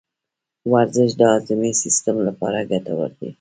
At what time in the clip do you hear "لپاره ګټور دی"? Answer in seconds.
2.27-3.29